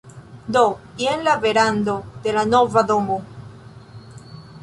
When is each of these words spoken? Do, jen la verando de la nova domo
Do, 0.55 0.61
jen 1.01 1.21
la 1.27 1.35
verando 1.43 1.95
de 2.25 2.33
la 2.39 2.45
nova 2.55 2.85
domo 2.93 3.21